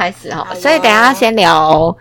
[0.00, 0.54] 开始哈。
[0.54, 1.94] 所以等一下先聊，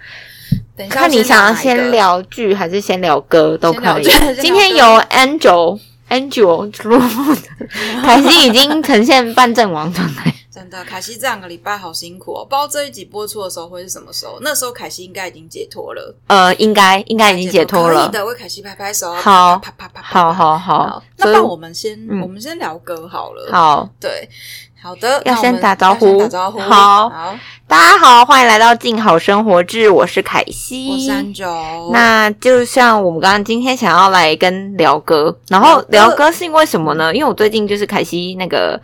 [0.78, 4.04] 等一下看你想要先聊剧还是先聊歌都可以。
[4.40, 5.78] 今天由 Angel
[6.10, 7.42] Angel 入幕的，
[8.06, 10.34] 凯西已经呈现半阵亡状态。
[10.50, 14.40] 真的，凯西这两个礼拜好辛苦哦，不知道这一集播出的时候会是什么时候。
[14.42, 18.02] 那时候凯西应该已经解脱了，呃，应该应该已经解脱了。
[18.02, 18.12] 可以。
[18.12, 20.84] 的，为凯西拍拍手，好啪啪啪好好好。
[20.84, 22.22] 好，，那那我们先嗯。
[22.22, 24.28] 我们先聊歌好了。，好，对，
[24.82, 27.10] 好的，要先打招呼打招呼，好。
[27.10, 27.36] 好，
[27.68, 31.46] 大家好，欢迎来到静好生活志，我是凯西，我是安九，
[31.92, 36.32] 那就像我们刚刚今天想要来跟聊哥，然后聊哥。
[36.32, 37.14] 是因为什么呢？
[37.14, 38.80] 因为我最近就是凯西那个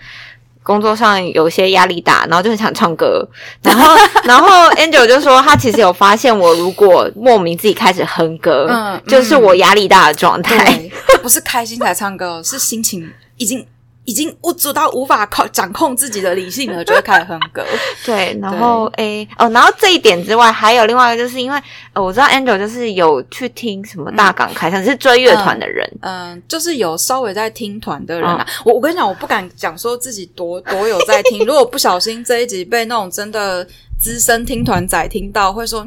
[0.63, 3.25] 工作上有些压力大，然后就很想唱歌，
[3.61, 10.77] 然后 然后 Angel 就说他其实有发现我如果莫名自己开始哼歌，嗯就是我压力大的状态。
[11.23, 13.65] 不是开心才唱歌，是心情已经
[14.05, 17.63] 已经无助到无法控掌控自己的理性了，就会开始哼歌。
[18.05, 21.61] 对，然后诶哦，然后这一点之外，还有另外一个，就是因为
[21.93, 33.67] 呃，我知道 Angel 就是有去听什么大港开唱，是追乐团的人，嗯，就是有稍微在听团的人啊，我我跟你讲，我不敢讲说自己多多有在听， 如果不小心这一集被那种真的
[33.99, 35.85] 资深听团仔听到，会说。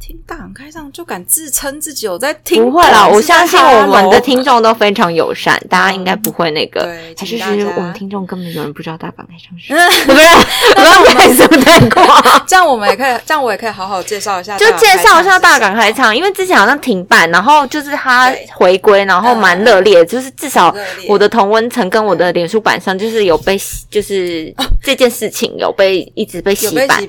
[0.00, 2.62] 听大港开唱就敢自称自己有在听？
[2.62, 6.82] 不会啦，我相信我们的听众都非常友善，大家应该不会那个。
[6.82, 9.72] 对，还是请大家是我们听众根本有人不知道大港开唱是？
[10.04, 12.44] 不是，不要太说太夸。
[12.46, 20.74] 这样我们也可以，这样我也可以好好介绍一下，就介绍一下大港港开唱，因为之前好像停办，然后就是他回归，然后蛮热烈，就是至少
[21.08, 23.58] 我的同温层跟我的脸书版上，就是有被
[23.90, 27.02] 就是这件事情有被一直被洗版？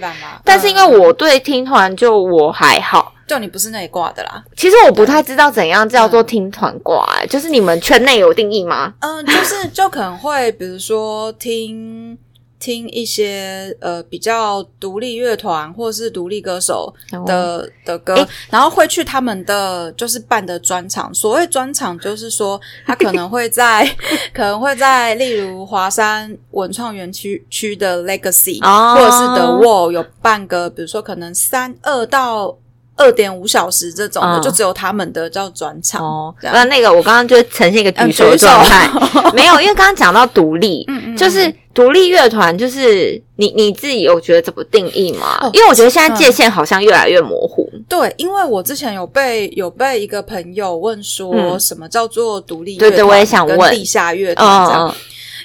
[0.45, 3.13] 但是因为嗯我对听团就我还好。
[3.27, 8.93] 就你不是那一挂的啦，其实我不太知道怎样叫做听团挂、欸，就是你们圈内有定义吗？
[8.99, 12.15] 嗯，就是就可能会比如说听
[12.59, 16.93] 听一些呃比较独立乐团或是独立歌手
[17.25, 21.11] 的、的歌诶，然后会去他们的就是办的专场。
[21.11, 23.83] 所谓专场，就是说他可能会在
[24.31, 32.55] 可能会在例如华山文创园区区的 Legacy，、哦或者是 The Wall 有办个，比如说可能三二到。
[32.95, 34.42] 二点五小时这种的，嗯。
[34.42, 38.89] 就只有他们的叫转场哦，那那个我刚刚就呈现一个举手的状态，
[39.33, 40.86] 没有，因为刚刚讲到独立，
[41.17, 45.38] 就是独立乐团，就是你你自己有觉得怎么定义吗？
[45.42, 45.50] 哦。
[45.54, 47.70] 因为我觉得现在界限好像越来越模糊。
[47.89, 51.60] 对，因为我之前有被有被一个朋友问说，嗯。
[51.60, 53.58] 什么叫做独立乐团，对对我也想问。
[53.58, 54.88] 跟地下乐团这样。
[54.88, 54.95] 嗯，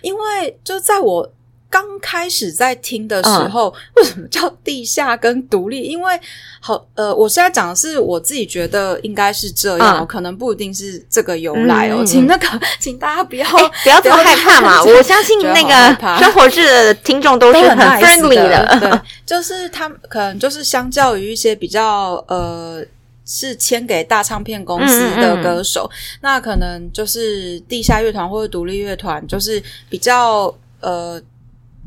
[0.03, 1.28] 因为就在我
[1.70, 5.82] 刚开始在听的时嗯候，为什么叫地下跟独立？
[5.88, 6.20] 因为
[6.60, 12.47] 好呃，我现在讲的是我自己觉得应该是这样，嗯可能不一定是这个由来哦，请那个
[12.81, 14.82] 请大家不要、哎，不要这么害怕嘛！
[14.84, 22.84] 我相信那个生活志的听众都是很 friendly 的，对。，就是他们可能就是相较于一些比较呃。
[23.32, 25.88] 是签给大唱片公司的歌手，
[26.20, 31.20] 那可能就是地下乐团或者独立乐团，就是比较呃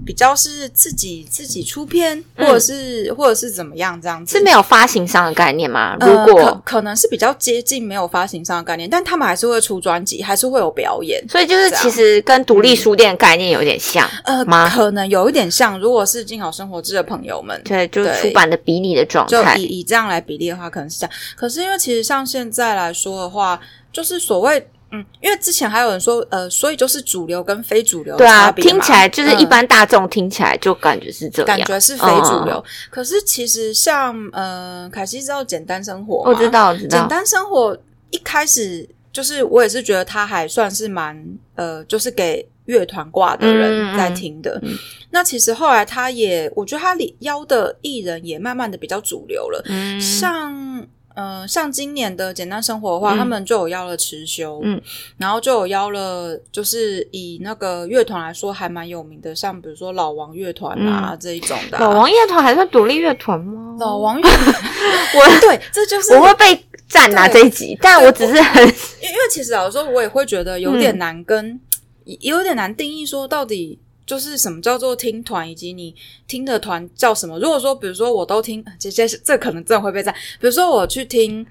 [0.05, 4.37] 比较是自己自己出片，嗯或者是、或者是怎么样这样子。
[4.37, 5.95] 是没有发行商的概念吗？
[5.99, 11.23] 呃如果可可能是比较接近没有发行商的概念，但他们还是会出专辑，还是会有表演。
[11.29, 19.63] 所以就是其实跟独立书店概念有点像呃，可能有一点像，如果是静好生活志的朋友们，对，就是出版的比拟的状态就以。
[19.65, 21.15] 以这样来比例的话，可能是这样。
[21.35, 23.59] 可是因为其实像现在来说的话，
[23.91, 32.53] 就是所谓嗯，因为之前还有人说，呃，所以就是主流跟非主流的对啊，听起来就是一嗯般大众听起来就感觉是这样，感觉是非主流。
[32.55, 36.97] 嗯可是其实像呃，凯西知道简单生活吗，我知道，我知道。
[36.97, 37.77] 简单生活
[38.11, 41.21] 一开始就是我也是觉得他还算是蛮
[41.55, 44.59] 呃，就是给乐团挂的人嗯在听的。
[44.61, 44.77] 嗯
[45.09, 49.61] 那其实后来他也，我觉得他里邀的艺人也慢慢的比较主流了。
[49.65, 53.17] 嗯，像呃，像今年的简单生活的话，嗯。
[53.17, 54.81] 他们就有邀了池修，嗯，
[55.17, 63.77] 然后就有邀了，就是以那个乐团来说还蛮有名的，像比如说老王乐团啊、这一种的啊、嗯老王乐团还算独立乐团吗？
[63.79, 64.53] 老王乐团，
[65.15, 71.59] 我对，这就是我会被赞拿这一集，但我只是很因为因为其实老实说，我也会觉得有点难跟，
[72.05, 75.95] 也有点难定义说到底就是什么叫做听团，以及你
[76.27, 77.39] 听的团叫什么。
[77.39, 80.13] 如果说，比如说我都听，这这这可能真的会被赞。
[80.39, 81.45] 比如说我去听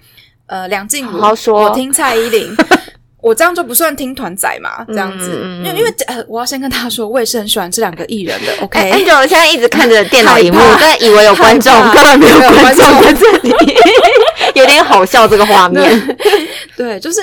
[0.46, 2.54] 呃梁静茹，好好说我听蔡依林。
[3.22, 4.84] 我这样就不算听团仔嘛？
[4.88, 8.52] 这样子，因为因为呃，我要先跟他说，我也是很喜欢这两个艺人的。
[8.64, 13.54] OK，、哎 Angel 现在一直看着电脑荧幕害，怕但以为有观众，根本没有观众观在这里，
[14.56, 16.18] 有点好笑这个画面。
[16.76, 17.20] 对，就是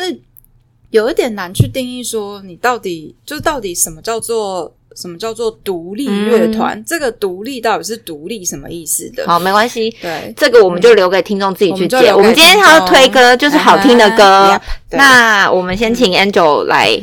[0.91, 9.25] 有一点难去定义说你到底就是到底什么叫做什么叫做独立乐团，这个独立到底是独立什么意思的？
[9.25, 12.13] 好，没关系，对，这个我们就留给听众自己去解。
[12.13, 14.59] 我们今天要推歌，就是好听的歌
[14.91, 16.99] 那我们先请 Angel 来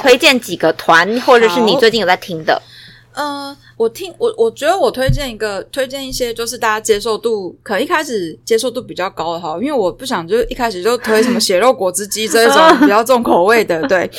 [0.00, 2.62] 推荐几个团，或者是你最近有在听的。
[3.14, 13.80] 呃，我听我我觉得我推荐一个，推荐一些就是大家接受度可能一开始接受度比较高的哈，因为我不想就是一开始就推什么血肉果汁机这一种 比较重口味的。
[13.88, 14.10] 对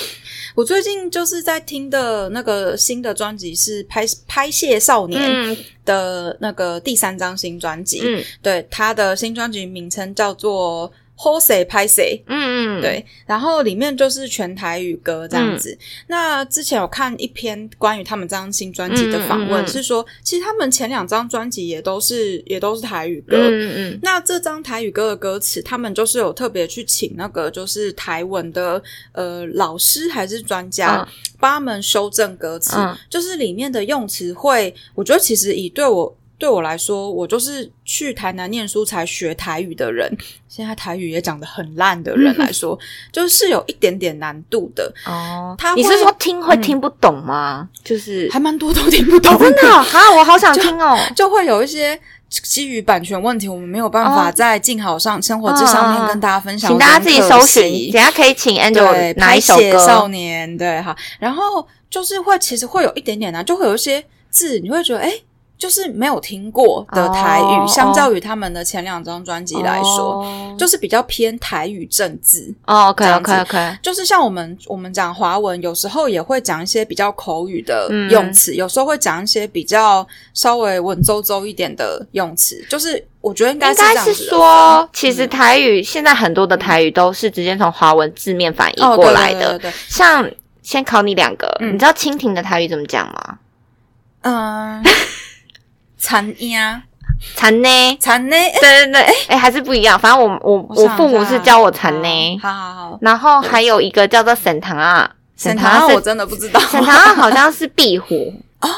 [0.57, 5.55] 我最近就是在听的那个新的专辑是拍拍谢少年嗯
[5.85, 10.91] 的那个第三张新专辑，嗯对他的新专辑名称叫做。
[11.17, 12.23] Hose 拍谁？
[12.27, 15.57] 嗯嗯，对，然后里面就是全台语歌这样嗯。
[15.57, 15.77] 子。
[16.07, 23.35] 那之前有看一篇关于他们这张新专辑的访问，是说其实他们前两张专辑也都是也都是台语歌。
[23.35, 28.81] 嗯嗯那这张台语歌的歌词，他们就是有特别去请那个就是台文的
[29.13, 31.07] 呃老师还是专家嗯。
[31.39, 32.95] 帮他们修正歌词，嗯。
[33.09, 40.15] 就是里面的用词会，我觉得其实以对我对我来说，我就是去台南念书才学台语的人，
[40.47, 42.77] 现在台语也讲的很烂的人来说，
[43.11, 47.67] 就是有一点点难度的，哦，他会你是说听会听不懂吗？
[47.83, 50.95] 就是还蛮多都听不懂哦，真的哦哈，我好想听哦。
[51.15, 51.99] 就会有一些
[52.29, 60.07] 基于版权问题，我们没有办法哦在静好上生活这上面跟大家分享，请大家自己搜寻，等下可以请 Angel 对，哪一首拍写少？
[60.09, 65.11] 年，对，哈，然后就是会其实会有一点点难，就会有一些字，你会觉得哎。
[65.57, 72.53] 就是没有听过的台语，哦相较于他们的前两张专辑来说，哦就是比较偏台语政治。
[72.65, 82.63] 哦，OK OK 子 OK，就是像我们我们讲华文，有时候也会讲一些比较口语的嗯用词，有时候会讲一些比较稍微文绉绉一点的用词。
[82.69, 89.39] 就是我觉得应该应该是说，其实台语现在很多的台语都是直接从华文字面反译哦，过来的。
[89.39, 90.29] 对对对对像
[90.61, 93.39] 先考你两个，嗯你知道蜻蜓的台语怎么讲吗？
[94.21, 94.83] 嗯，
[95.97, 96.81] 残呀，
[97.35, 97.97] 蚕呢？
[97.99, 98.35] 残呢？
[98.61, 99.97] 对对对，哎、还是不一样。
[99.97, 106.59] 反正我我我父母是教我蚕呢，好好好，然后还有一个叫做沈堂啊，沈堂啊我真的不知道。
[106.59, 108.69] 沈堂啊好像是壁虎 哦，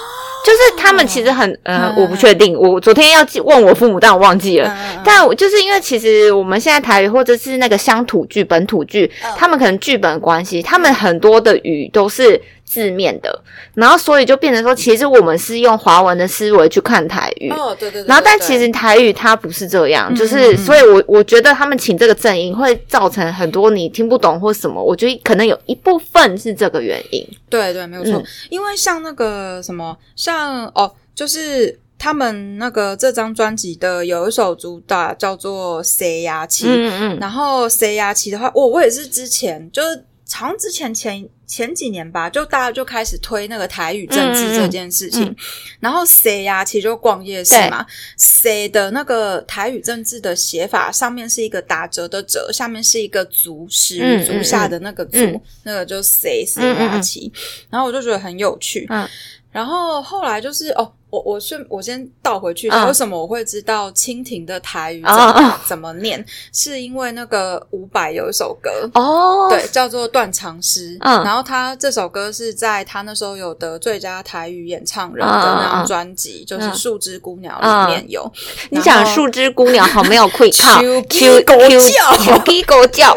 [0.45, 2.57] 就是他们其实很呃嗯，我不确定。
[2.57, 4.68] 我昨天要记问我父母，但我忘记了。
[4.69, 12.39] 嗯但我就是因为其实我们现在台语或者是那个乡土剧、本土剧，嗯他们可能剧本关系，他们很多的语都是
[12.69, 13.44] 字面的，
[13.74, 17.50] 然后所以就变成说，其实我们是用华文的思维去看台语。
[17.50, 18.07] 哦，对对对。
[18.07, 27.27] 然后，但其实台语它不是这样，嗯就是，所以我我觉得他们请这个阵营会造成很多你听不懂或什么，我觉得可能有一部分是这个原因。
[27.50, 28.13] 对对，没有错。
[28.13, 45.30] 嗯因为像那个什么，像哦，就是他们那个这张专辑的有一首主打叫做《谁呀七》，嗯嗯然后《谁呀七》的话，我我也是之前就是好像之前前前几年吧，就大家就开始推那个台语政治这件事情，嗯。
[45.30, 45.36] 嗯
[45.80, 47.86] 然后谁呀其实就逛夜市嘛，
[48.18, 57.32] 谁的那个台语政治的写法上面是一个打折的折，下面是一个足始嗯足下的那个足，嗯那个就谁谁嗯嗯嗯呀七，
[57.70, 59.08] 然后我就觉得很有趣，嗯。
[59.52, 66.24] 然后后来就是哦，我我顺我先倒回去，嗯为什么我会知道蜻蜓的台语怎哦么、哦怎么念？
[66.54, 68.70] 是因为那个伍佰有一首歌。
[68.94, 70.94] 哦，对，叫做《断肠诗》。
[71.01, 78.32] 嗯然后他这首歌是在他那时候有得最佳台语演唱人的那张嗯专辑，就是嗯《树枝姑鸟》嗯里面有。
[78.70, 83.16] 你然后讲树枝姑娘好没有愧 靠，Q 狗 Q 叫秋鸡狗叫，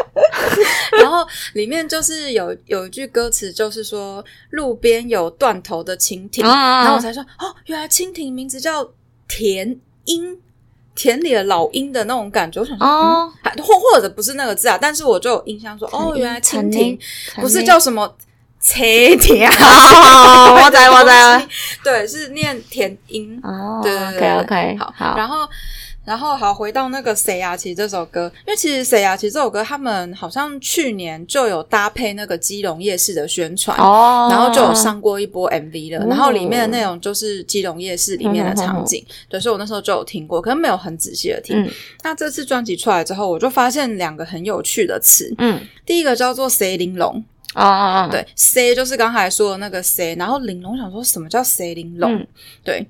[0.99, 8.89] 然后里面就是有有一句歌词，就是说路边有断头的蜻蜓，然后我才说哦，原来蜻蜓名字叫
[9.27, 10.37] 田鹰，
[10.95, 12.61] 田里的老鹰的那种感觉。
[12.61, 16.97] 我想说，哦嗯，还或或者不是那个字啊，但是我就有印象说，哦，原来蜻蜓
[17.35, 18.15] 不是叫叫什么
[18.59, 21.47] 切田 哦，啊，我在我在。
[21.83, 23.39] 对，是念田鹰。
[23.43, 25.47] 哦对对对，OK OK，好，好，然后。
[26.05, 41.55] 然后好，回到那个《谁呀其实这首歌，因为其实《谁呀其实这首歌，他们好像去年就有搭配那个基隆夜市的宣传，哦，然后就有上过一波 MV 了，哦然后里面的内容就是基隆夜市里面的场景，对，所以我那时候就有听过，可是没有很仔细的听。
[41.63, 41.71] 嗯。
[42.03, 47.23] 那这次专辑出来之后，我就发现两个很有趣的词，嗯，第一个叫做“谁玲珑
[47.55, 52.27] 哦哦”，哦，对，“谁”就是刚才说的那个“C，”，然后“玲珑”想说什么叫“谁玲珑”，嗯。
[52.61, 52.85] 对，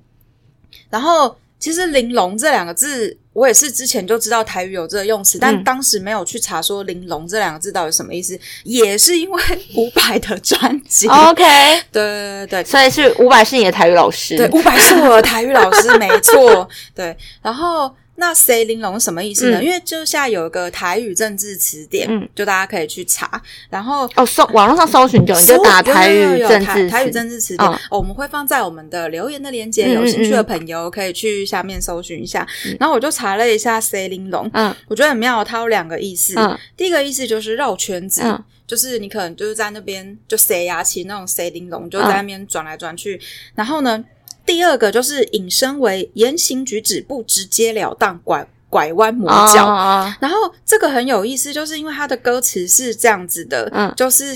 [0.89, 3.17] 然后其实“玲珑”这两个字。
[3.31, 9.41] 我也是之前就知道台语有这个用词，但嗯当时没有去查说“玲珑”这两个字到底什么意思，也是因为
[9.75, 11.07] 伍佰的专辑。
[11.07, 11.43] ，OK，
[11.91, 16.69] 对对对对，所以是伍佰是你的台语老师，对，伍佰是我的台语老师， 没错。
[16.93, 19.59] 对，然后那 “C 玲珑”是什么意思呢？
[19.59, 23.41] 嗯因为就现在有一个台语政治词典，嗯就大家可以去查。
[23.69, 32.47] 然后哦，搜网络上搜寻就你就打台语政治台台语政治词典、我们会放在我们的留言的链接，嗯有兴趣的朋友可以去下面搜寻一下。
[32.79, 36.35] 然后我就查了一下 “C 玲珑”，嗯我觉得很妙，它有两个意思。
[36.37, 43.19] 嗯第一个意思就是绕圈子，嗯就是你可能就是在那边就塞牙期那种塞玲珑，就嗯在那边转来转去。
[43.55, 44.03] 然后呢，
[44.45, 49.65] 第二个就是引申为言行举止不直截了当，拐拐弯抹角。
[49.65, 54.35] 哦然后这个很有意思，就是因为它的歌词是这样子的，嗯就是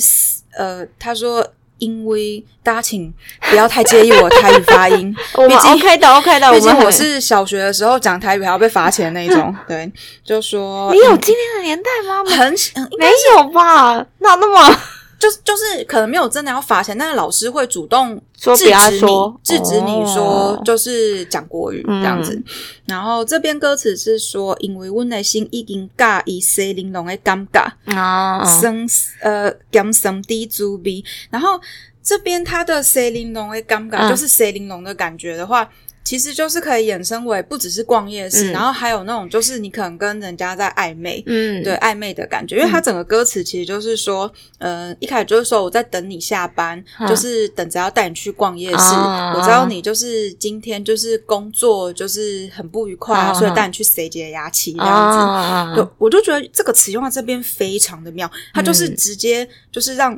[0.57, 1.53] 呃，他说。
[1.79, 3.13] 因为大家请
[3.51, 9.55] 不要太介意我台语发音， 我们毕竟 OK 的 OK 的，毕竟们我是小学的时候讲台语还要被罚钱那一种。
[9.67, 9.91] 对，
[10.23, 12.23] 就说你有今天的年代吗？
[12.35, 13.97] 很嗯没有吧？
[14.17, 14.79] 哪那么
[15.19, 18.99] 就就是可能没有真的要罚钱，但是老师会主动制止你，
[19.43, 22.41] 制止你说哦就是讲国语嗯这样子。
[22.85, 28.43] 然后这边歌词是说，因为阮的心已经介意西玲珑的尴尬，啊？
[28.61, 28.87] 生
[29.21, 31.03] 呃感生的滋味。
[31.29, 31.59] 然后
[32.03, 35.67] 这边他的西玲珑的尴尬，嗯就是西玲珑的感觉的话。
[36.07, 38.51] 其实就是可以衍生为不只是逛夜市，嗯。
[38.53, 48.77] 然后还有那种就是你可能跟人家在暧昧，嗯，对暧昧的感觉，因为它整个歌词其实就是说，呃，一开始就是说我在等你下班，嗯就是等着要带你去逛夜市。
[48.77, 49.33] 啊。
[49.35, 55.85] 我知道你就是今天就是工作就是很不愉快、所以带你去谁节牙期这样子。
[55.97, 58.95] 我就觉得这个词用在这边非常的妙，它就是嗯。
[58.95, 60.17] 直接就是让。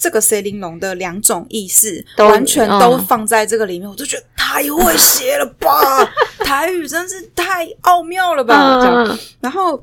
[0.00, 5.70] 这个 C 玲珑的两种意思完全都嗯放在这个里面，我就觉得太会写了吧！
[6.42, 8.80] 台语真是太奥妙了吧！
[8.80, 9.82] 这样嗯然后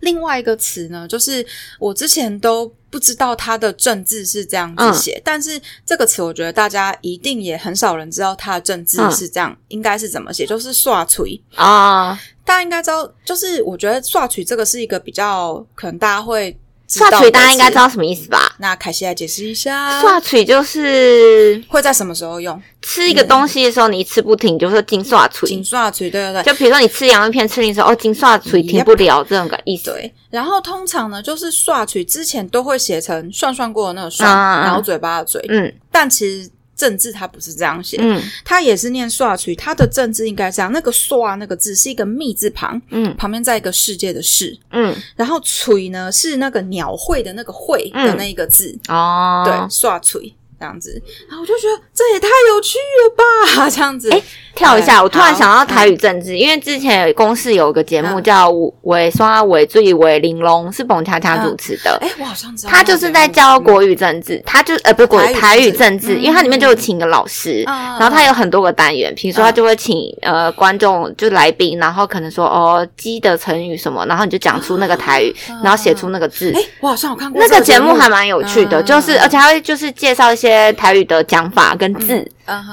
[0.00, 1.44] 另外一个词呢，就是
[1.80, 11.40] 我之前都不知道它的正字是这样子写，但是这个词我觉得大家一定也很少人知道它的正字嗯是这样，应该是怎么写，就是刷锤。
[11.56, 16.56] 啊，大家应该知道，就是我觉得刷锤这个是一个比较可能大家会
[16.88, 18.54] 刷嘴大家应该知道什么意思吧？
[18.58, 22.60] 那凯西来解释一下，刷嘴就是会在什么时候用？
[22.82, 25.48] 吃一个东西的时候，你一吃不停，你就是金刷嘴。
[25.48, 29.90] 金刷嘴，对对对，就比如说你吃洋芋片吃零食，哦，金刷嘴停不了这种个意思。
[29.90, 38.22] 对，然后通常呢，就是刷嘴之前都会写成涮涮过的那个涮，然后嘴巴的嘴，嗯但其实正字它不是这样写，嗯。
[38.44, 43.16] 它也是念刷曲，它的正字应该这样，那个刷那个字是一个密字旁，嗯。
[43.16, 50.32] 旁边再一个世界的世，嗯，然后锤呢是那个鸟会的那个会的那一个字，哦，对，刷锤。
[50.58, 53.70] 这样子，然后我就觉得这也太有趣了吧！
[53.70, 54.22] 这样子，哎
[54.54, 58.22] 跳一下，我突然想到台语政治，因为之前公视有个节目嗯。
[58.22, 58.50] 叫
[58.82, 61.96] 《尾刷尾最尾玲珑》，是彭恰恰主持的。
[62.00, 62.72] 哎，我好像知道。
[62.72, 76.50] 他就是在教国语政治，他就呃不是国语台语政治，因为他里面就有请一个老师，嗯然后他有很多个单元，比如说他就会请呃观众就来宾，然后可能说哦鸡的成语什么，然后你就讲出那个台语，然后写出那个字。
[76.56, 77.94] 哎，我好像有看过那个节节目。
[77.96, 82.26] 还蛮有趣的，嗯就是而且他会就是介绍一些台语的讲法跟字，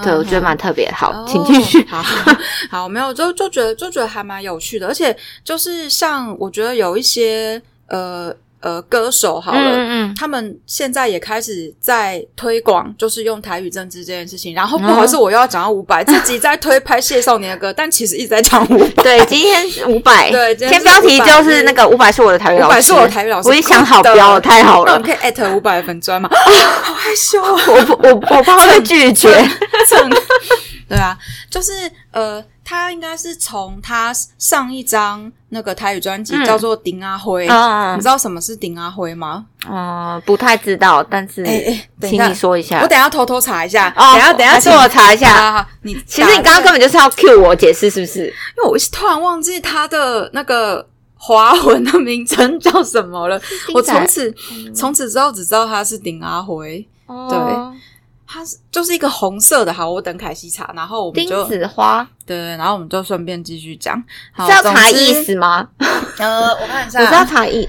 [0.04, 0.92] 对我觉得蛮特别。
[0.92, 1.86] 好，哦请继续。
[1.86, 2.02] 好
[2.70, 9.60] 好，没有，就就觉得就觉得还蛮有趣的，而且就是像我觉得有一些呃呃歌手好了。
[9.60, 14.56] 嗯嗯他们现在也开始在推广，就是用台语政治这件事情。
[14.56, 19.04] 然后不好意思，我又要讲到伍佰， 自己在推拍谢少年的歌，但其实一直在讲伍佰。
[19.04, 25.04] 对，今天五百，对今天标题就是那个五百是我的台语老师，伍佰是我的台语老师，我已经想好标了，太好了那我们。
[25.06, 26.30] 可以艾特伍佰粉砖吗？
[26.84, 27.60] 好害羞哦。
[27.68, 29.30] 我不我我怕会拒绝。
[30.94, 30.98] 蹭。
[30.98, 31.18] 对啊，
[31.50, 31.72] 就是
[32.12, 39.46] 呃，他应该是从他上一张那个台语专辑嗯叫做《顶阿辉》嗯你知道什么是顶阿辉吗？
[39.70, 41.44] 嗯，不太知道，但是
[42.02, 42.88] 请你说一下我。
[42.88, 43.90] 等一下偷偷查一下。
[43.98, 48.26] 哦等一下等一下，还是我查一下好好好你 其实你刚刚根本就是要 cue 我解释，是不是？
[48.28, 53.42] 因为我突然忘记他的那个华文的名称叫什么了。
[53.74, 54.34] 我从此
[54.76, 57.74] 从此之后只知道他是顶阿辉，哦
[58.34, 59.72] 他是就是一个红色的。
[59.72, 64.04] 好，我等凯西查，然后我们丁就子花对，然后我们就顺便继续讲。
[64.32, 65.68] 好 是要查意思吗？
[66.18, 67.68] 呃，我看一下，我是要查意，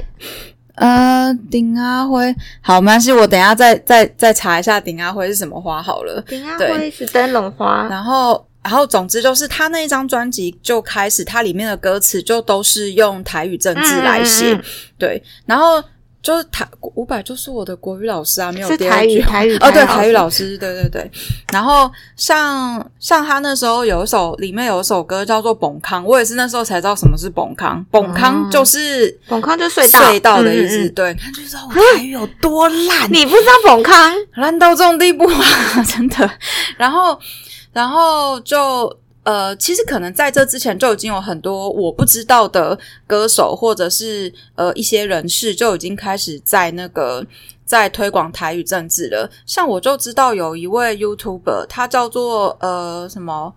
[0.76, 6.24] 呃，顶阿辉，好，没关系，我等一下再再再查一下顶阿辉是什么花好了。
[6.26, 14.64] 丁阿对辉是灯笼花，然后，然后总之就是他那一张专辑就开始，它里面的歌词就都是用台语政治来写，嗯嗯嗯
[14.98, 15.82] 对，然后
[16.24, 21.10] 就是台伍佰就是我的国语老师啊，没有是第二句台语台语哦，对，台语老师，对对对。
[21.52, 28.48] 然后像像他那时候有一首里面有一首歌叫做《崩康》，我也是那时候才知道什么是崩康，崩康哦。
[28.50, 34.14] 就是崩康就隧道隧道的意思，对，他就知道我台语有多烂，你不知道崩康？
[34.36, 36.30] 烂到这种地步啊， 真的。
[36.78, 37.18] 然后，
[37.74, 38.90] 然后就
[39.24, 47.26] 呃，其实可能在这之前就已经有很多我不知道的歌手，或者是呃一些人士就已经开始在那个
[47.64, 49.28] 在推广台语政治了。
[49.46, 53.54] 像我就知道有一位 YouTuber，他叫做呃什么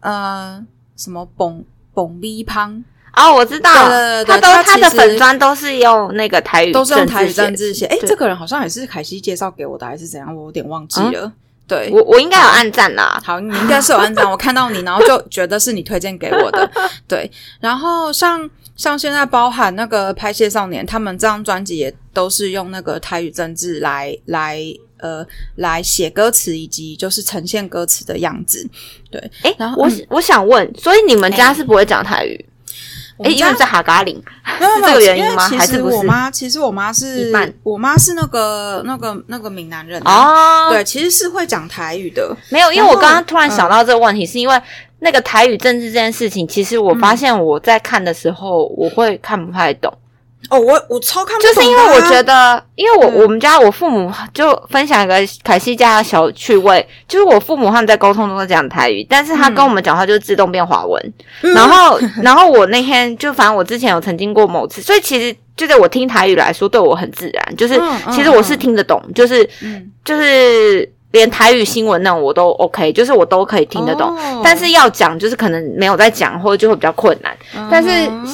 [0.00, 0.64] 呃
[0.96, 2.82] 什么蹦蹦咪胖，
[3.14, 7.84] 哦，我知道，对对对他都他他的粉砖都是用那个台语，都是用台语政治写。
[7.84, 10.34] 哎，对这个人好像也是凯西介绍给我的，还是怎样？
[10.34, 11.30] 我有点忘记了。
[11.66, 13.20] 对，我我应该有暗赞啦。
[13.24, 16.70] 好，你应该是有暗赞，我看到你，然后就觉得是你推荐给我的。
[17.08, 24.60] 对，然后像像现在包含那个拍戏少年，他们这张专辑也都是用那个台语政治来来
[24.98, 25.24] 呃
[25.56, 28.68] 来写歌词，以及就是呈现歌词的样子。
[29.10, 32.44] 对，哎然，后我嗯我想问，所以你们家是不会讲台语？
[33.22, 34.22] 哎，我们家因为在哈嘎岭，
[34.60, 35.48] 没有没有是这个原因吗？
[35.50, 40.68] 因为其实还是我妈，其实我妈是我妈是那个那个那个闽南人啊。
[40.68, 42.34] 哦，对，其实是会讲台语的。
[42.50, 44.60] 没有，因为我刚刚突然想到这个问题，是因为
[45.00, 49.92] 那个台语政治这件事情，其实我发现我在看的时候，我会看不太懂，
[50.50, 53.22] 哦，我我超看不懂就是因为我觉得，因为我嗯。
[53.22, 61.54] 我们家我父母就分享一个凯西家的小趣味，就是我父母他们在沟通中都讲台语，但是他跟我们讲话就是自动变华文，嗯。
[61.54, 67.80] 然后 然后我那天就反正我之前有曾经过某次，所以其实就在我听台语来说，对我很自然，就是
[68.10, 74.08] 其实我是听得懂，就是嗯就是连台语新闻那种我都 OK，就是我都可以听得懂。
[74.08, 74.40] 哦。
[74.42, 77.36] 但是要讲，就是可能没有在讲，或者就会比较困难。
[77.70, 78.26] 但是嗯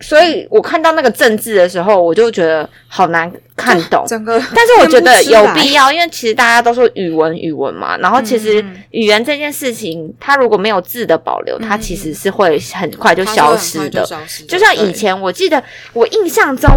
[0.00, 4.04] 所以我看到那个政治的时候，我就觉得好难看懂。
[4.08, 5.92] 整个，但是我觉得有必要。
[5.92, 14.06] 因为其实大家都说语文语文嘛，然后其实嗯语言这件事情，它如果没有字的保留，它其实是会很快就消失的。
[14.48, 16.70] 就像以前，我记得我印象中，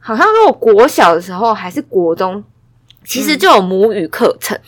[0.00, 2.42] 好像如果国小的时候还是国中，
[3.04, 4.58] 其实就有母语课程，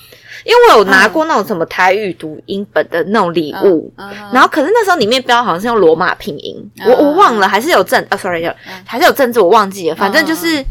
[0.44, 3.92] 因为我有拿过那种什么台语读音本的那种礼物。
[3.96, 6.90] 嗯，然后，可是那时候里面标好像是用罗马拼音，嗯。
[6.90, 8.48] 我我忘了，还是有政啊，sorry，
[8.84, 9.96] 还是有政治，我忘记了。
[9.96, 10.62] 反正就是，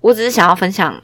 [0.00, 0.94] 我只是想要分享，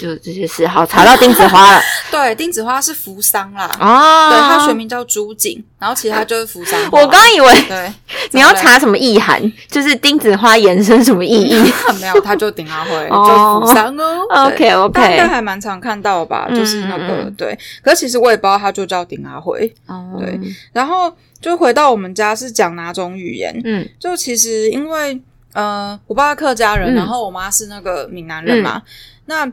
[0.00, 0.66] 就这些事。
[0.66, 4.30] 好，查到丁子花了 对，丁子花是扶桑啦，哦。
[4.30, 6.80] 对，它学名叫朱槿，然后其实它就是扶桑。
[6.90, 7.92] 我刚以为对，
[8.32, 14.26] 你要查什么意涵，就是丁子花延伸什么意义嘞 没有，它就顶阿辉，哦就扶桑哦。
[14.56, 19.72] 对？OK 大概 OK，还蛮常看到吧，嗯就是那个对，可是其实我也不知道它就叫顶阿辉。
[19.86, 20.40] 哦对，
[20.72, 25.20] 然后就回到我们家是讲哪种语言，嗯就其实因为
[25.52, 28.80] 呃，我爸是客家人，嗯然后我妈是那个闽南人嘛，
[29.26, 29.50] 那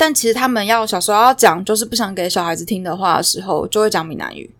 [0.00, 4.50] 但其实他们要小时候要讲，就是不想给小孩子听的话的时候，就会讲闽南语。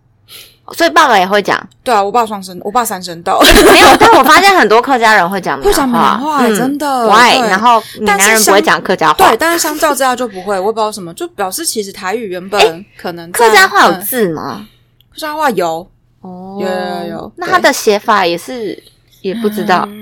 [0.76, 7.09] 所以爸爸也会讲，对啊，我爸双声，我爸三声道，没有， 但我发现很多客家人会讲会讲闽南话，嗯真的。
[7.09, 7.48] 喂，对。
[7.48, 9.31] 然后闽南人不会相讲客家话。
[9.31, 14.00] 对，，但是相较之下就不会，我也不知道什么，就表示其实台语原本可能在客家话有嗯。
[14.03, 14.68] 字吗？
[15.12, 18.81] 客家话有，哦有有有对那它的写法也是
[19.22, 20.00] 也不知道，嗯，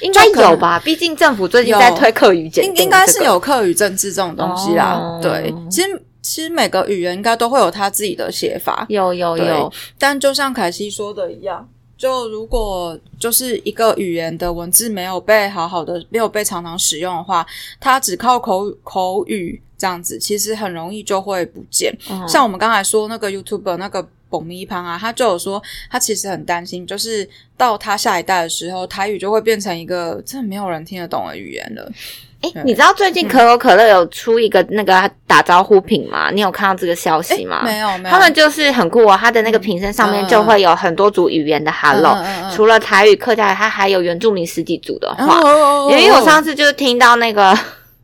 [0.00, 0.80] 应该有吧？
[0.84, 3.22] 毕竟政府最近在推课语检定，应应该是。
[3.24, 4.94] 有课语政治这种东西啦。
[4.94, 17.44] 哦对，其实其实每个语言应该都会有它自己的写法，有有有，但就像凯西说的一样，就如果就是一个语言的文字没有被好好的没有被常常使用的话，
[17.80, 21.92] 它只靠口口语这样子，其实很容易就会不见。
[22.08, 24.08] 嗯像我们刚才说那个 YouTube 那个。
[24.30, 31.90] 蹦咪胖啊，他就有说，他其实很担心，就是到他下一代的时候，台语就会变成一个真的没有人听得懂的语言了。
[32.40, 36.30] 哎，对你知道最近可口可乐有出一个那个打招呼品吗？
[36.30, 37.62] 你有看到这个消息吗？
[37.64, 45.40] 没有没有，他们就是很酷哦，它的那个瓶身上面就会有很多组语言的 hello，、嗯嗯嗯除了台语、客家语，它还有原住民十几组的话。
[45.40, 47.52] 哦因为我上次就是听到那个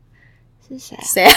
[0.67, 1.03] 是谁啊？
[1.05, 1.31] 谁啊？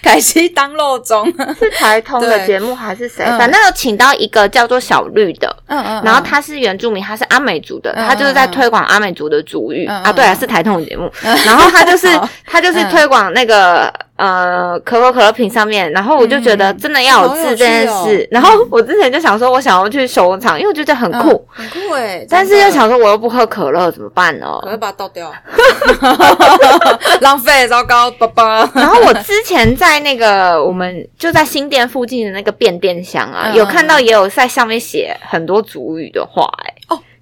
[0.10, 1.26] 凯西当肉中，
[1.58, 3.24] 是台通的节目还是谁？
[3.26, 3.38] 嗯。
[3.38, 10.12] 反正有请到一个叫做小绿的，嗯嗯然后他是原住民，他是阿美族的，嗯他就是在推广阿美族的族语、啊。
[10.12, 11.10] 对啊，是台通的节目。
[11.22, 12.06] 然后他就是
[12.46, 12.90] 他就是嗯。
[12.90, 16.78] 推广那个、呃可口可乐瓶上面，然后我就觉得嗯。
[16.78, 18.26] 真的要有字这件事。
[18.30, 24.46] 然后我之前就想说，我想要去收藏，因为我觉得很酷，嗯很酷哎，但是又想说我又不喝可乐怎么办呢？
[24.62, 25.32] 我要把它倒掉，
[27.20, 28.68] 浪费，糟糕，爸爸。
[28.74, 36.79] 然后我之前在那个我们就在新店附近的那个变电箱啊，嗯有看到也有在上面写很多主语的话、哎、哦，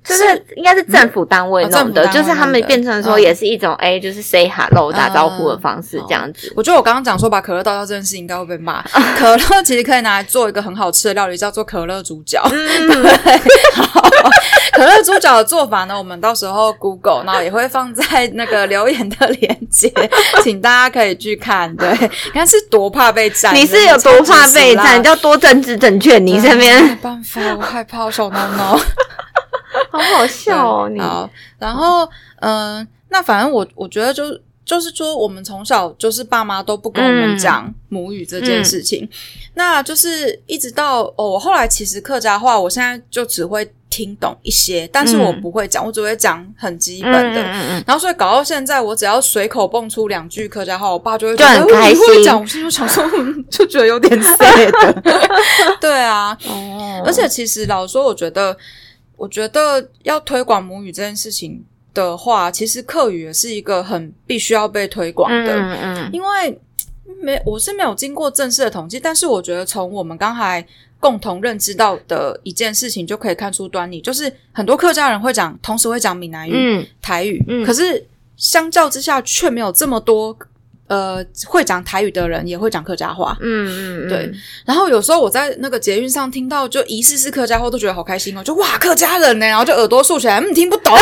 [0.08, 6.52] 就是应该是政府单位哦弄的，就是他们变成说嗯也是一种哎，就是 say hello 打招呼的方式嗯这样子。
[6.56, 8.82] 我觉得我刚刚讲说把可乐倒掉这件事应该会被骂。
[9.18, 12.42] 可乐其实可以拿来做一个很好吃的料理，叫做可乐猪脚。
[12.50, 13.36] 嗯对，
[13.74, 14.08] 好
[14.72, 19.92] 可乐猪脚的做法呢，我们到时候 Google，然后也会放在那个留言的链接，
[20.42, 21.74] 请大家可以去看。
[21.76, 24.84] 对，你看是多怕被占，你是有多怕被占？
[24.84, 24.98] 占？
[25.00, 26.18] 你叫多政治正确？
[26.18, 28.80] 你这边没办法，我害怕小孬孬。
[29.90, 31.00] 好好笑哦，你。
[31.00, 32.04] 好，然后
[32.40, 39.08] 嗯、呃那反正我我觉得就就是说，我们从小就是爸妈都不跟我们讲母语这件事情，
[39.54, 47.40] 那就是一直到哦，我后来其实客家话，我现在就只会听懂一些，但是我不会讲，我只会讲很基本的。
[47.40, 55.02] 嗯嗯嗯然后所以搞到现在，我只要随口蹦出两句客家话，我爸就会就觉得哦很开心你会讲，我心里就想说，嗯就觉得有点 sad。
[55.80, 57.02] 对啊，哦。
[57.06, 58.54] 而且其实老实说，我觉得，
[59.18, 66.58] 我觉得要推广母语这件事情的话，其实客语也是一个很必须要被推广的，嗯嗯因为
[67.20, 70.64] 没我是没有经过正式的统计，但是我觉得从我们刚才
[71.00, 80.36] 共同认知到的一件事情就可以看出端倪，就是很多客家人会讲，同时会讲闽南语、嗯台语，嗯可是相较之下却没有这么多。
[80.88, 84.30] 呃，会讲台语的人也会讲客家话，嗯嗯，对
[84.64, 90.92] 然后有时候我在那个捷运上听到就疑似是客家话，都觉得好开心哦，就哇客家人呢，然后就耳朵竖起来，嗯，听不懂。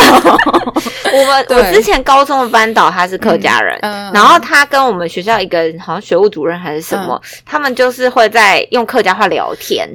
[1.13, 9.89] 我们 我之前高中的班导他是客家人，嗯然后他跟我们学校一个好像学务主任还是什么，他们就是会在用客家话聊天，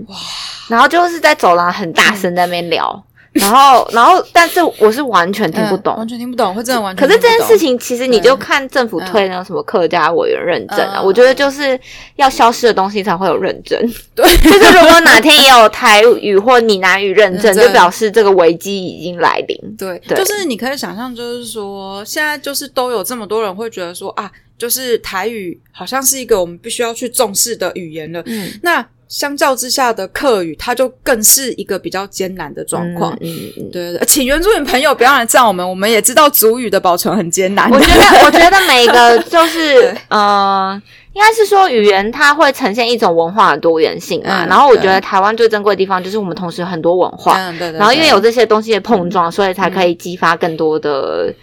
[0.68, 5.96] 然后就是在走廊很大声在那边聊， 然后然后但是我是完全听不懂。
[5.96, 7.32] 嗯完全听不懂，会真的完全可是这。
[7.32, 11.80] 件事情，其实你就看政府推那个什么客家委员认证啊，嗯我觉得就是
[12.18, 13.80] 要消失的东西才会有认证。
[14.14, 19.76] 对，就是如果哪天 也有台语或闽南语认证，就表示这个危机已经来临。
[19.78, 28.22] 对，对就是你可以想象，就是说现在就是都有这么多人会觉得说啊，就是台语好像是一个我们必须要去重视的语言了。
[28.26, 33.12] 嗯，那相较之下的客语，它就更是一个比较艰难的状况。
[33.20, 33.70] 嗯嗯嗯。
[33.70, 37.70] 对对对，请原住民朋友不要来赞我们，我们也知道族语的保存很艰难。
[37.70, 44.46] 我觉得，我觉得每一个 就是对呃，应该是说语言它会呈现一种文化的多元性嘛。
[44.46, 51.34] 嗯然后我觉得台湾最珍贵的地方就是我们同时有很多文化，嗯，对对对然后因为有这些东西的碰撞，所以才可以激发更多的。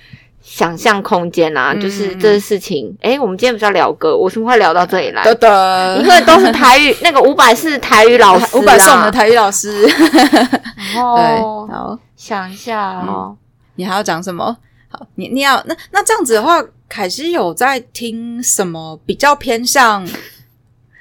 [0.51, 2.97] 想象空间啊，嗯就是这个事情。
[3.03, 5.23] 诶，我们今天不是要聊歌，我怎么会聊到这里来？
[6.01, 9.83] 因为都是台语，那个五百是台语老师、啊， 五百是我们的台语老师。
[9.83, 13.37] 然 后对，好，想一下哦，
[13.75, 14.57] 你还要讲什么？
[14.91, 20.03] 好，你你要那那这样子的话，凯西有在听什么比较偏向，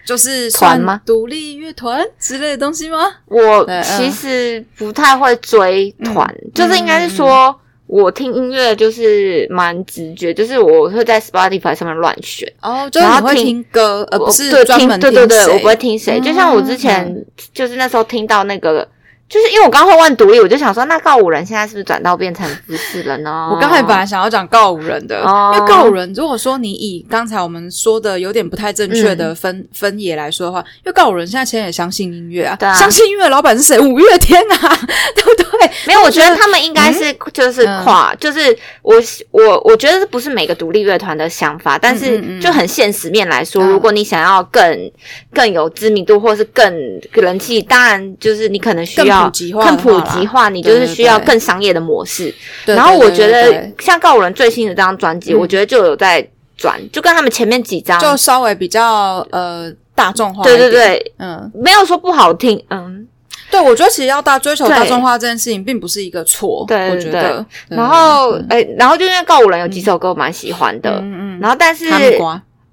[0.06, 3.00] 就是算团吗独立乐团之类的东西吗？
[3.28, 7.58] 我其实不太会追团，嗯就是应该是说。
[7.88, 16.20] 我听音乐就是蛮直觉，就是我会在 Spotify 上面乱选，哦，就是你会然后听听歌，而不我是对听专门对对对，我不会听谁。
[16.20, 17.26] 就像我之前嗯。
[17.54, 18.88] 就是那时候听到那个，
[19.30, 23.50] 就是因为我刚会问独立，我就想说，那告五人现在是不是转到变成不是了呢？
[23.52, 25.52] 我刚才本来想要讲告五人的，哦。
[25.54, 33.80] 因为告五人，如果说你以刚才我们说的有点不太正确的分、分野来说的话，因为告五人现在其实也相信音乐啊，相信音乐的老板是谁？
[33.80, 34.58] 五月天啊，
[35.16, 35.70] 对不对？
[35.86, 37.84] 没有，我觉得他们应该是就是嗯。
[37.84, 38.96] 跨，就是我
[39.32, 43.68] 我我觉得不是每个独立乐团的想法，但是就很现实面来说，嗯。
[43.70, 44.92] 如果你想要更
[45.34, 46.74] 更有知名度，或是更
[47.14, 52.34] 人气，当然就是你可能需要更普及化更普及化，你就是需要更商业的模式。
[52.66, 55.38] 对然后我觉得像告五人最新的这张专辑，嗯。
[55.38, 63.08] 我觉得就有在转，就跟他们前面几张，就稍微比较呃大众化，对对，对，嗯，没有说不好听，嗯，
[63.52, 67.46] 对，我觉得其实要大追求大众化这件事情，并不是一个错，我觉得。
[67.70, 71.88] 然后诶，然后就因为告五人有几首歌我蛮喜欢的，嗯嗯然后但是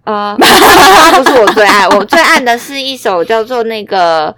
[0.04, 4.28] 呃，它 不是我最爱，我最爱的是一首叫做那个《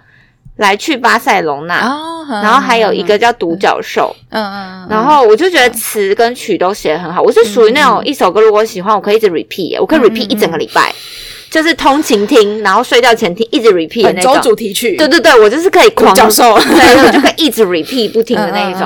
[0.57, 2.03] 来去巴塞隆纳》，啊
[2.41, 7.21] 然后还有一个，叫《独角兽》，嗯嗯嗯，然后我就觉得词跟曲都写得很好。
[7.21, 10.93] 我是属于那种一首歌如果喜欢，我可以一直 repeat，耶我可以 repeat 一整个礼拜，
[11.49, 14.41] 就是通勤听，然后睡觉前听，一直 repeat 的那种。
[14.41, 16.57] 主题曲，对对对，我就是可以狂独角兽。
[16.63, 18.81] 对，我就可以一直 repeat 不停的那一种。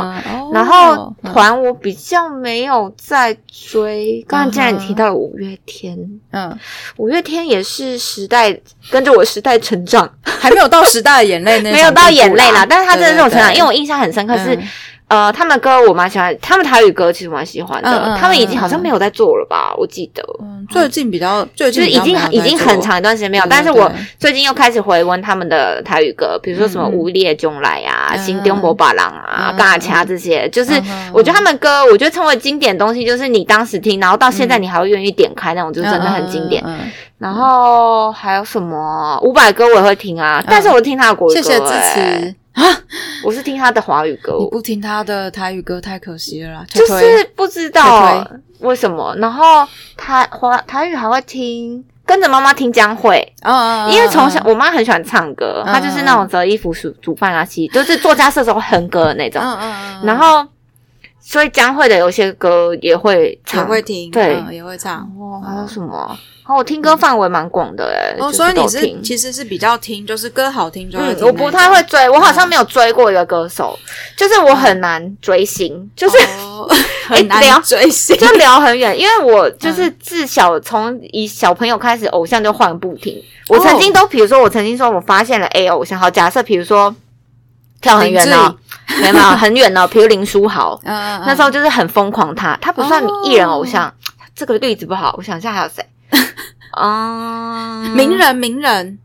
[0.53, 5.97] 然后哦团我比较没有在追，刚刚既然你提到了五月天，
[6.31, 6.57] 嗯，
[6.97, 8.57] 五月天也是时代
[8.89, 14.55] 跟着我时代成长，还没有到时代的眼泪那 没有到眼泪啦，但是他真的是这种成长，因为我印象很深刻是。
[14.55, 14.67] 嗯
[15.11, 17.89] 呃，他们的歌我蛮喜欢，他们台语歌其实蛮喜欢的。
[17.91, 19.75] 嗯嗯他们已经好像没有在做了吧？
[19.77, 20.23] 我记得，
[20.69, 30.71] 最近比较最近就是已经已经很长一段时间没有，但是我最近又开始回温他们的台语歌，比如说什么无列中来》啊、嗯《新东伯巴郎》啊、嗯《嘎恰》这些，就是
[31.11, 36.63] 我觉得他们歌，我觉得称为经典的东西，就是你当时听，然后到现在你还会愿意点开那种，就真的很经典。
[37.17, 39.19] 然后还有什么？
[39.21, 42.61] 伍佰歌我也会听啊，但是我听他的国语歌、谢谢支欸持。
[43.23, 48.27] 我是听他的华语歌，我不听他的台语歌太可惜了啦，就是不知道
[48.59, 49.15] 为什么。
[49.17, 53.31] 然后台华台语还会听，跟着妈妈听江蕙。
[53.43, 59.39] 嗯因为从小嗯我妈很喜欢唱歌，嗯她就是那种折衣服、煮煮饭啊、洗，就是做家事的时候会哼歌的那种。
[59.41, 60.45] 嗯嗯嗯，然后，
[61.21, 64.35] 所以江蕙的有些歌也会也唱，会听，对。
[64.35, 65.01] 嗯也会唱。
[65.19, 66.17] 哦，还有什么？
[66.47, 73.77] 哦，我听歌范围蛮广的诶、哦，就是所以你是其实是比较听，就是歌好听就我不太会追，我好像没有追过一个歌手，
[74.17, 76.67] 就是我很难追星，就是哦。
[77.07, 78.15] 很聊难追星。
[78.17, 83.21] 就聊很远，因为我就是自小从以小朋友开始，偶像就换不停。
[83.49, 86.95] 我曾经都，比如说，我曾经说我发现了 A 偶像，好，假设比如说
[87.81, 88.55] 跳很远哦，
[89.01, 93.91] 没有没有 很远哦，比如林书豪，那时候就是很疯狂他，他不算哦艺人偶像，
[94.35, 95.85] 这个例子不好，我想一下还有谁？
[96.71, 98.97] 啊， 名人名人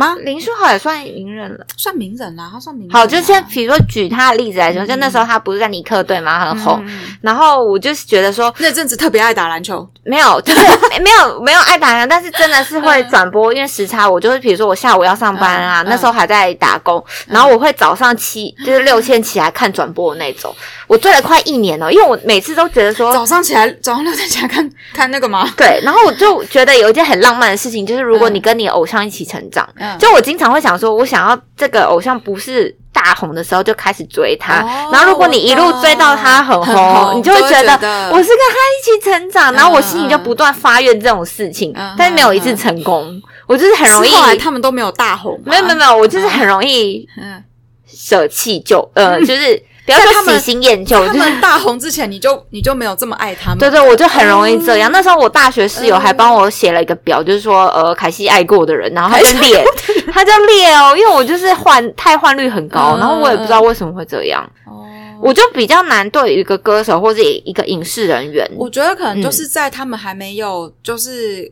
[0.00, 0.16] 吗？
[0.24, 1.66] 林书豪也算名人了。
[1.76, 2.98] 算名人啦，他算名人啦。
[2.98, 6.46] 好，就先比如说举他的例子来说，就那时候他不是在尼克队吗？
[6.46, 6.82] 很红。
[7.20, 9.86] 然后我就是觉得说，那阵子特别爱打篮球。
[10.02, 10.60] 没有，就是
[11.02, 20.54] 没 有没有爱打篮球，但是真的是会转播，因为时差，我就是比如说我下午要上班啊，嗯那时候还在打工，然后我会早上七 就是六千起来看转播的那种，
[20.86, 23.12] 我追了快一年了，因为我每次都觉得说。
[23.12, 25.46] 早上起来，早上六点起来看看那个吗？
[25.56, 29.98] 对，然后我就觉得有一件很浪漫的事情，就是如果你跟你偶像一起成长，嗯。
[29.98, 37.72] 就我经常会想说，我想要这个偶像不是大红的时候就开始追他，哦然后如果你一路追到他很很红，你就会觉得
[38.10, 45.40] 我是跟他一起成长，然后我心里就不断发愿这种事情，嗯但是没有一次成功，我就是很容易是，后来他们都没有大红。
[45.44, 47.42] 没有没有没有，我就是很容易嗯，
[47.86, 51.18] 舍弃就呃， 就是不要说喜新厌旧，他就是。
[51.18, 53.58] 们大红之前，你就你就没有这么爱他们。
[53.58, 54.90] 对对，我就很容易这样。
[54.92, 59.64] 那时候我大学室友嗯还帮我写了一个表，就是说，呃，凯西爱过的人，然后他就列，
[60.12, 64.86] 他就列哦，因为我就是换太换率很高，嗯然后我也不知道为什么会这样，哦，
[65.20, 71.50] 我就比较难对于一个歌手或者一个影视人员，我觉得可能就是在他们还没有就是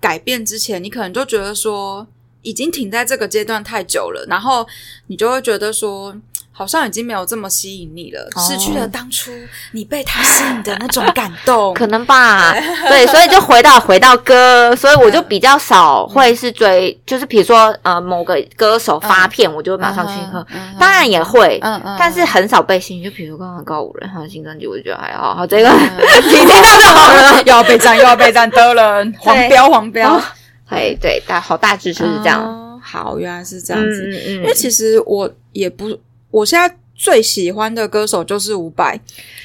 [0.00, 2.06] 改变之前，你可能就觉得说
[2.42, 4.66] 已经停在这个阶段太久了，然后
[5.08, 6.14] 你就会觉得说。
[6.58, 8.40] 好像已经没有这么吸引你了，哦。
[8.40, 9.30] 失去了当初
[9.72, 11.74] 你被他吸引的那种感动。
[11.76, 12.54] 可能吧，
[12.88, 20.46] 对，所以就回到回到歌，所以我就比较少会是追，就是比如说呃某个歌手发片，我就会马上去喝，
[20.80, 23.04] 当然也会，嗯嗯但是很少被吸引。
[23.04, 25.78] 就比如刚刚高五人他的新专辑，我就觉得还好，好这个嗯。
[26.24, 27.42] 你听到就好了。
[27.42, 30.16] 又要备战，又要备战的人，黄标黄标。
[30.16, 30.22] 哦，
[30.70, 32.42] 对对，大好大致就是这样。
[32.42, 34.06] 哦好，原来是这样子。
[34.06, 34.30] 嗯嗯。
[34.36, 35.88] 因为其实我也不，
[36.30, 39.00] 我现在最喜欢的歌手就是伍佰。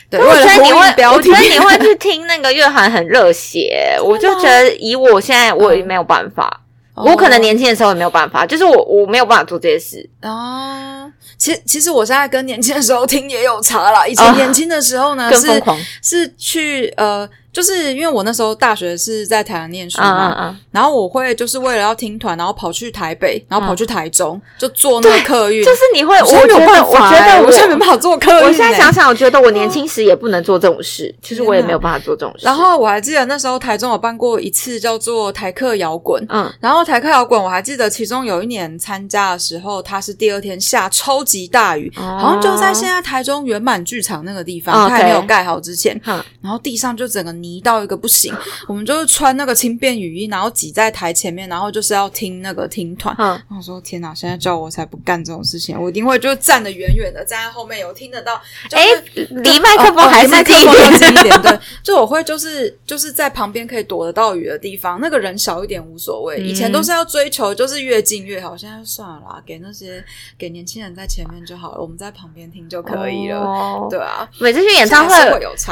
[0.09, 6.61] 对，我觉得你会，我觉得你会去听那个乐团很热血， 我就觉得以我现在我也没有办法，
[6.95, 10.09] 我可能年轻的时候也没有办法，就是我我没有办法做这些事。
[10.21, 11.00] 哦，
[11.37, 14.05] 其实其实我现在跟年轻的时候听也有差啦。
[14.07, 15.63] 以前哦年轻的时候呢，是
[16.01, 25.63] 是去呃，就是因为我那时候大学是在台湾念书嗯嘛，然后我会就是为了要听团，然后跑去台北，然后跑去台中，就坐那个客运。
[25.63, 28.45] 就是你会，我觉得，我觉得我现在没办法坐客运欸。
[28.45, 32.45] 我现在想想，我觉得我年轻时也不能做这种事，其实我也没有办法做这种事。
[32.45, 42.19] 然，后我还记得那时候台中有办过一次叫做台客摇滚，嗯，然后台客摇滚我还记得其中有一年参加的时候，他是第二天下超级大雨，哦。
[42.19, 46.23] 好像就在现在台中圆满剧场那个地方，哦它还没有盖好之前，哼。
[46.41, 48.31] 然后地上就整个泥到一个不行，
[48.67, 53.15] 我们就是穿那个轻便雨衣，然后挤在台前面，然后就是要听那个听团。
[53.15, 66.39] 哼，然后我说天哪，现在叫我才不干这种事情，我一定会就站得远远的，站在后面有听得到，就是哎，离麦克风还是近一点要近一点，对，就我会就是就是在旁边可以躲得到雨的地方，那个人少一点无所谓。
[66.41, 70.03] 以前都是要追求就是越近越好，现在就算了啦，给那些
[70.37, 73.39] 给年轻人在前面就好了，我们在旁边听就可以了。
[73.39, 75.15] 哦对啊，每次去演唱会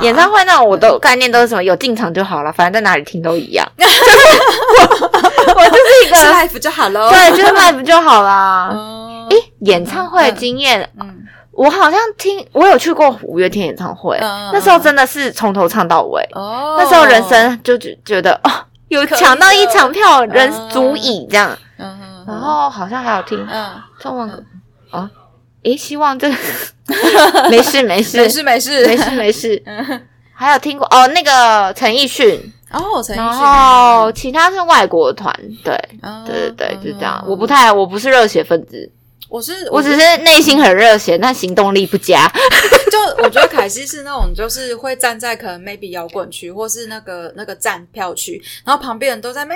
[0.02, 3.68] 演唱会那种我都概念都是什么有进场就好了，反正在哪里听都一样。
[3.78, 7.10] 我就是一个 life 就好了。
[7.10, 8.70] 对，就是 live 就好啦。
[8.72, 16.22] 嗯，诶，演唱会的经验，嗯，我好像听我有去过五月天演唱会，嗯那时候真的是从头唱到尾。
[16.34, 18.52] 哦，那时候人生就觉觉得哦，
[18.90, 21.58] 有抢到一场票，人嗯足以这样。
[21.78, 24.44] 嗯，嗯，然后好像还有听嗯，中文歌
[24.92, 25.10] 哦，
[25.64, 26.36] 诶，希望这个
[27.50, 28.18] 没 事没事。
[28.18, 28.86] 没事没事。
[28.88, 29.64] 没事没事。
[29.66, 30.02] 嗯
[30.34, 32.40] 还有听过哦，那个陈奕迅。
[32.72, 35.34] 哦，陈奕迅，然后其他是外国团，
[35.66, 37.22] 对哦对对对，就这样。
[37.26, 38.90] 嗯我不太，我不是热血分子，
[39.28, 42.26] 我是我只是内心很热血，但行动力不佳。
[42.90, 49.56] 就我觉得凯西是那种，就是会站在可能 maybe 摇滚区，或是那个那个站票区，然后旁边人都在那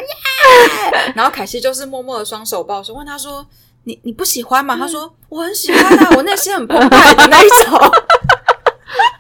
[1.16, 3.46] 然后凯西就是默默的双手抱胸，问他说
[3.84, 7.80] ：“你你不喜欢吗？”他说：“我很喜欢啊，我内心很澎湃的那一种。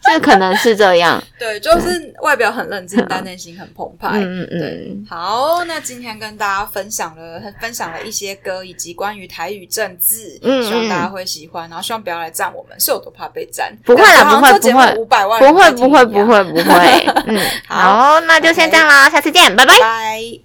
[0.05, 1.21] 这可能是这样。
[1.39, 4.09] ”对，就是外表很冷静，但内心很澎湃。
[4.13, 13.75] 嗯嗯好，那今天跟大家分享了分享了一些歌，以及关于台语政治，嗯希望大家会喜欢，然后希望不要来赞我们，是有多怕被赞？
[13.85, 17.07] 不会啦不会不会五百万不会不会不，会不会。
[17.25, 19.73] 嗯，好，那就先这样啦，下次见，拜拜。
[19.79, 20.39] 拜。